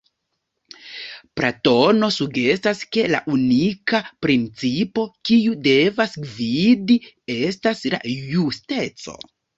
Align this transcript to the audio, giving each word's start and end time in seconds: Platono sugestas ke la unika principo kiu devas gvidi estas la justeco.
Platono 1.39 2.09
sugestas 2.15 2.81
ke 2.97 3.03
la 3.15 3.19
unika 3.35 3.99
principo 4.27 5.05
kiu 5.31 5.53
devas 5.69 6.19
gvidi 6.25 6.99
estas 7.37 7.85
la 7.97 8.01
justeco. 8.17 9.19